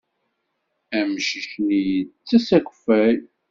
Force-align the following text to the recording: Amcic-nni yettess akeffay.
Amcic-nni 0.97 1.81
yettess 1.87 2.47
akeffay. 2.57 3.17